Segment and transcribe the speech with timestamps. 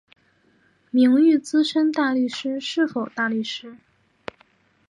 [0.89, 3.77] 名誉资深大律师是否大律师？